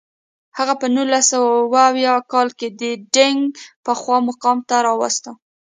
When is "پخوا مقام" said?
3.85-4.57